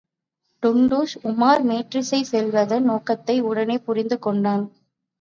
டுன்டுஷ், 0.63 1.13
உமார் 1.23 1.63
மேற்றிசை 1.63 2.21
செல்வதன் 2.23 2.83
நோக்கத்தை 2.83 3.39
உடனே 3.41 3.77
புரிந்து 3.77 4.19
கொண்டான். 4.19 4.65